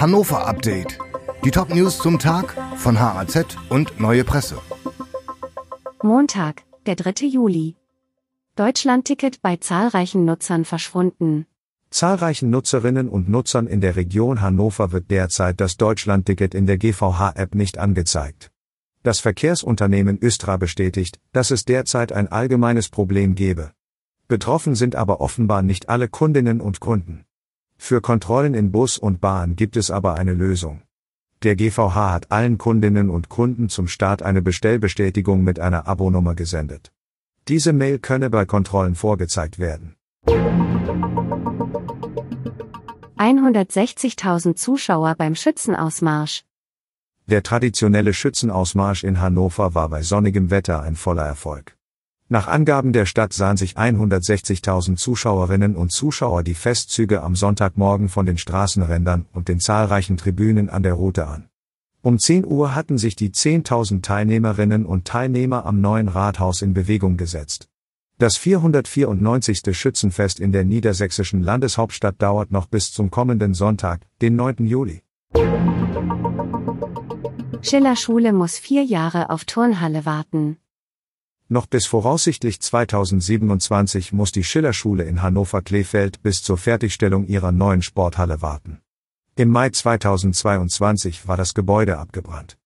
Hannover 0.00 0.46
Update. 0.46 0.96
Die 1.44 1.50
Top-News 1.50 1.98
zum 1.98 2.20
Tag 2.20 2.54
von 2.76 3.00
HAZ 3.00 3.56
und 3.68 3.98
Neue 3.98 4.22
Presse. 4.22 4.60
Montag, 6.04 6.62
der 6.86 6.94
3. 6.94 7.26
Juli. 7.26 7.74
Deutschlandticket 8.54 9.42
bei 9.42 9.56
zahlreichen 9.56 10.24
Nutzern 10.24 10.64
verschwunden. 10.64 11.46
Zahlreichen 11.90 12.48
Nutzerinnen 12.48 13.08
und 13.08 13.28
Nutzern 13.28 13.66
in 13.66 13.80
der 13.80 13.96
Region 13.96 14.40
Hannover 14.40 14.92
wird 14.92 15.10
derzeit 15.10 15.60
das 15.60 15.76
Deutschlandticket 15.78 16.54
in 16.54 16.66
der 16.66 16.78
GVH-App 16.78 17.56
nicht 17.56 17.78
angezeigt. 17.78 18.52
Das 19.02 19.18
Verkehrsunternehmen 19.18 20.16
Östra 20.22 20.58
bestätigt, 20.58 21.18
dass 21.32 21.50
es 21.50 21.64
derzeit 21.64 22.12
ein 22.12 22.28
allgemeines 22.28 22.88
Problem 22.88 23.34
gebe. 23.34 23.72
Betroffen 24.28 24.76
sind 24.76 24.94
aber 24.94 25.20
offenbar 25.20 25.62
nicht 25.62 25.88
alle 25.88 26.06
Kundinnen 26.06 26.60
und 26.60 26.78
Kunden. 26.78 27.24
Für 27.78 28.00
Kontrollen 28.02 28.54
in 28.54 28.70
Bus 28.70 28.98
und 28.98 29.20
Bahn 29.20 29.56
gibt 29.56 29.76
es 29.76 29.90
aber 29.90 30.14
eine 30.16 30.34
Lösung. 30.34 30.82
Der 31.44 31.54
GVH 31.54 32.12
hat 32.12 32.30
allen 32.32 32.58
Kundinnen 32.58 33.08
und 33.08 33.28
Kunden 33.28 33.68
zum 33.68 33.86
Start 33.86 34.22
eine 34.22 34.42
Bestellbestätigung 34.42 35.44
mit 35.44 35.60
einer 35.60 35.86
Abonummer 35.86 36.34
gesendet. 36.34 36.92
Diese 37.46 37.72
Mail 37.72 38.00
könne 38.00 38.28
bei 38.28 38.44
Kontrollen 38.44 38.96
vorgezeigt 38.96 39.58
werden. 39.58 39.94
160.000 43.16 44.56
Zuschauer 44.56 45.14
beim 45.14 45.34
Schützenausmarsch. 45.34 46.44
Der 47.26 47.42
traditionelle 47.42 48.12
Schützenausmarsch 48.12 49.04
in 49.04 49.20
Hannover 49.20 49.74
war 49.74 49.88
bei 49.88 50.02
sonnigem 50.02 50.50
Wetter 50.50 50.82
ein 50.82 50.96
voller 50.96 51.24
Erfolg. 51.24 51.77
Nach 52.30 52.46
Angaben 52.46 52.92
der 52.92 53.06
Stadt 53.06 53.32
sahen 53.32 53.56
sich 53.56 53.78
160.000 53.78 54.96
Zuschauerinnen 54.96 55.76
und 55.76 55.92
Zuschauer 55.92 56.42
die 56.42 56.52
Festzüge 56.52 57.22
am 57.22 57.34
Sonntagmorgen 57.34 58.10
von 58.10 58.26
den 58.26 58.36
Straßenrändern 58.36 59.24
und 59.32 59.48
den 59.48 59.60
zahlreichen 59.60 60.18
Tribünen 60.18 60.68
an 60.68 60.82
der 60.82 60.92
Route 60.92 61.26
an. 61.26 61.48
Um 62.02 62.18
10 62.18 62.44
Uhr 62.44 62.74
hatten 62.74 62.98
sich 62.98 63.16
die 63.16 63.30
10.000 63.30 64.02
Teilnehmerinnen 64.02 64.84
und 64.84 65.06
Teilnehmer 65.06 65.64
am 65.64 65.80
neuen 65.80 66.08
Rathaus 66.08 66.60
in 66.60 66.74
Bewegung 66.74 67.16
gesetzt. 67.16 67.70
Das 68.18 68.36
494. 68.36 69.62
Schützenfest 69.74 70.38
in 70.38 70.52
der 70.52 70.64
niedersächsischen 70.64 71.42
Landeshauptstadt 71.42 72.20
dauert 72.20 72.50
noch 72.50 72.66
bis 72.66 72.92
zum 72.92 73.10
kommenden 73.10 73.54
Sonntag, 73.54 74.02
den 74.20 74.36
9. 74.36 74.66
Juli. 74.66 75.02
Schiller 77.62 77.96
Schule 77.96 78.34
muss 78.34 78.58
vier 78.58 78.84
Jahre 78.84 79.30
auf 79.30 79.46
Turnhalle 79.46 80.04
warten. 80.04 80.58
Noch 81.50 81.66
bis 81.66 81.86
voraussichtlich 81.86 82.60
2027 82.60 84.12
muss 84.12 84.32
die 84.32 84.44
Schillerschule 84.44 85.04
in 85.04 85.22
Hannover-Kleefeld 85.22 86.22
bis 86.22 86.42
zur 86.42 86.58
Fertigstellung 86.58 87.26
ihrer 87.26 87.52
neuen 87.52 87.80
Sporthalle 87.80 88.42
warten. 88.42 88.82
Im 89.34 89.48
Mai 89.48 89.70
2022 89.70 91.26
war 91.26 91.38
das 91.38 91.54
Gebäude 91.54 91.96
abgebrannt. 91.96 92.58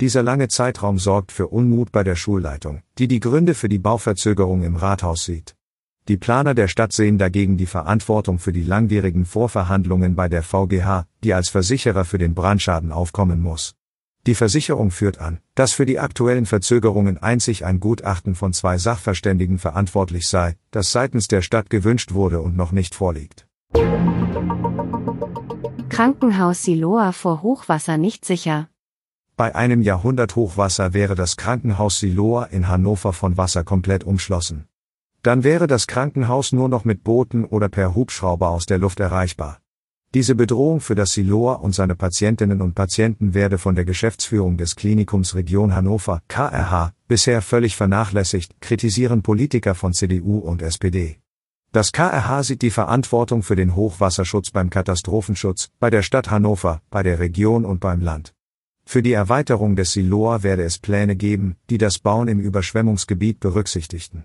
Dieser 0.00 0.22
lange 0.22 0.46
Zeitraum 0.46 1.00
sorgt 1.00 1.32
für 1.32 1.48
Unmut 1.48 1.90
bei 1.90 2.04
der 2.04 2.14
Schulleitung, 2.14 2.82
die 2.98 3.08
die 3.08 3.18
Gründe 3.18 3.54
für 3.54 3.68
die 3.68 3.80
Bauverzögerung 3.80 4.62
im 4.62 4.76
Rathaus 4.76 5.24
sieht. 5.24 5.56
Die 6.06 6.16
Planer 6.16 6.54
der 6.54 6.68
Stadt 6.68 6.92
sehen 6.92 7.18
dagegen 7.18 7.56
die 7.56 7.66
Verantwortung 7.66 8.38
für 8.38 8.52
die 8.52 8.62
langwierigen 8.62 9.24
Vorverhandlungen 9.24 10.14
bei 10.14 10.28
der 10.28 10.44
VGH, 10.44 11.06
die 11.24 11.34
als 11.34 11.48
Versicherer 11.48 12.04
für 12.04 12.18
den 12.18 12.36
Brandschaden 12.36 12.92
aufkommen 12.92 13.42
muss. 13.42 13.74
Die 14.28 14.34
Versicherung 14.34 14.90
führt 14.90 15.22
an, 15.22 15.38
dass 15.54 15.72
für 15.72 15.86
die 15.86 15.98
aktuellen 15.98 16.44
Verzögerungen 16.44 17.16
einzig 17.16 17.64
ein 17.64 17.80
Gutachten 17.80 18.34
von 18.34 18.52
zwei 18.52 18.76
Sachverständigen 18.76 19.58
verantwortlich 19.58 20.28
sei, 20.28 20.56
das 20.70 20.92
seitens 20.92 21.28
der 21.28 21.40
Stadt 21.40 21.70
gewünscht 21.70 22.12
wurde 22.12 22.42
und 22.42 22.54
noch 22.54 22.70
nicht 22.70 22.94
vorliegt. 22.94 23.46
Krankenhaus 25.88 26.62
Siloa 26.62 27.12
vor 27.12 27.40
Hochwasser 27.40 27.96
nicht 27.96 28.26
sicher. 28.26 28.68
Bei 29.34 29.54
einem 29.54 29.80
Jahrhunderthochwasser 29.80 30.92
wäre 30.92 31.14
das 31.14 31.38
Krankenhaus 31.38 31.98
Siloa 31.98 32.44
in 32.44 32.68
Hannover 32.68 33.14
von 33.14 33.38
Wasser 33.38 33.64
komplett 33.64 34.04
umschlossen. 34.04 34.68
Dann 35.22 35.42
wäre 35.42 35.66
das 35.66 35.86
Krankenhaus 35.86 36.52
nur 36.52 36.68
noch 36.68 36.84
mit 36.84 37.02
Booten 37.02 37.46
oder 37.46 37.70
per 37.70 37.94
Hubschrauber 37.94 38.50
aus 38.50 38.66
der 38.66 38.76
Luft 38.76 39.00
erreichbar. 39.00 39.62
Diese 40.14 40.34
Bedrohung 40.34 40.80
für 40.80 40.94
das 40.94 41.12
Siloa 41.12 41.54
und 41.54 41.74
seine 41.74 41.94
Patientinnen 41.94 42.62
und 42.62 42.74
Patienten 42.74 43.34
werde 43.34 43.58
von 43.58 43.74
der 43.74 43.84
Geschäftsführung 43.84 44.56
des 44.56 44.74
Klinikums 44.74 45.34
Region 45.34 45.74
Hannover, 45.74 46.22
KRH, 46.28 46.94
bisher 47.08 47.42
völlig 47.42 47.76
vernachlässigt, 47.76 48.58
kritisieren 48.62 49.20
Politiker 49.22 49.74
von 49.74 49.92
CDU 49.92 50.38
und 50.38 50.62
SPD. 50.62 51.18
Das 51.72 51.92
KRH 51.92 52.42
sieht 52.44 52.62
die 52.62 52.70
Verantwortung 52.70 53.42
für 53.42 53.54
den 53.54 53.76
Hochwasserschutz 53.76 54.50
beim 54.50 54.70
Katastrophenschutz, 54.70 55.68
bei 55.78 55.90
der 55.90 56.00
Stadt 56.00 56.30
Hannover, 56.30 56.80
bei 56.88 57.02
der 57.02 57.18
Region 57.18 57.66
und 57.66 57.80
beim 57.80 58.00
Land. 58.00 58.32
Für 58.86 59.02
die 59.02 59.12
Erweiterung 59.12 59.76
des 59.76 59.92
Siloa 59.92 60.42
werde 60.42 60.62
es 60.62 60.78
Pläne 60.78 61.16
geben, 61.16 61.56
die 61.68 61.76
das 61.76 61.98
Bauen 61.98 62.28
im 62.28 62.40
Überschwemmungsgebiet 62.40 63.40
berücksichtigten. 63.40 64.24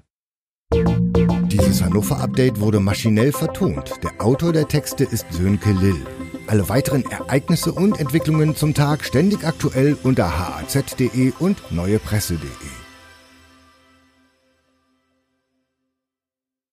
Dieses 1.63 1.81
Hannover-Update 1.81 2.59
wurde 2.59 2.81
maschinell 2.81 3.31
vertont. 3.31 3.94
Der 4.03 4.12
Autor 4.19 4.51
der 4.51 4.68
Texte 4.68 5.06
ist 5.06 5.25
Sönke 5.31 5.72
Lill. 5.72 5.96
Alle 6.46 6.68
weiteren 6.68 7.06
Ereignisse 7.06 7.72
und 7.72 8.01
Entwicklungen 8.01 8.53
zum 8.53 8.74
Tag 8.74 9.06
ständig 9.06 9.46
aktuell 9.46 9.97
unter 10.03 10.38
haz.de 10.38 11.31
und 11.40 11.72
neuepresse.de. 11.72 12.82